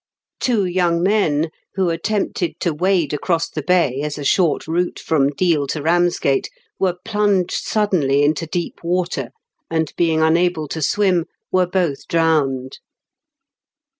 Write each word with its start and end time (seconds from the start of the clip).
Two 0.39 0.65
young 0.65 1.03
men, 1.03 1.51
who 1.75 1.91
attempted 1.91 2.59
to 2.59 2.73
wade 2.73 3.13
across 3.13 3.47
the 3.47 3.61
bay, 3.61 4.01
as 4.01 4.17
a 4.17 4.23
short 4.23 4.67
route 4.67 4.97
from 4.97 5.29
Deal 5.29 5.67
to 5.67 5.79
Eamsgate, 5.81 6.47
were 6.79 6.95
plunged 7.05 7.51
suddenly 7.51 8.23
into 8.23 8.47
deep 8.47 8.79
water, 8.83 9.29
and, 9.69 9.93
being 9.97 10.19
unable• 10.23 10.65
to 10.71 10.81
swim, 10.81 11.25
were 11.51 11.67
both 11.67 12.07
drowned. 12.07 12.79